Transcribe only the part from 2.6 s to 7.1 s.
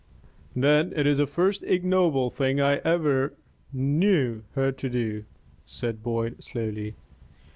ever knew her to do," said Boyd, slowly.